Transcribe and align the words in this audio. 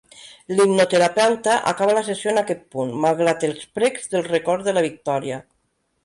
L'hipnoterapeuta 0.59 1.57
acaba 1.71 1.93
la 1.97 2.01
sessió 2.07 2.31
en 2.31 2.41
aquest 2.41 2.63
punt, 2.75 2.93
malgrat 3.03 3.45
els 3.49 3.67
precs 3.79 4.09
dels 4.15 4.31
records 4.31 4.67
de 4.69 4.75
la 4.79 4.83
Victoria. 4.87 5.39